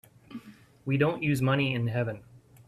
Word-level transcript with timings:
We 0.83 0.97
don't 0.97 1.21
use 1.21 1.43
money 1.43 1.75
in 1.75 1.85
heaven. 1.85 2.23